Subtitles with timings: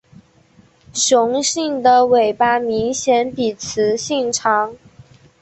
[0.95, 4.75] 雄性的尾巴明显比雌性长。